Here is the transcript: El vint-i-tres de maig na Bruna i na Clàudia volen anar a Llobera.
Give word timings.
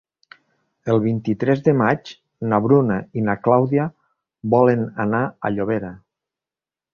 El 0.93 1.01
vint-i-tres 1.01 1.59
de 1.67 1.75
maig 1.81 2.13
na 2.53 2.59
Bruna 2.67 2.97
i 3.21 3.25
na 3.29 3.37
Clàudia 3.49 3.85
volen 4.55 4.83
anar 5.07 5.21
a 5.29 5.53
Llobera. 5.59 5.93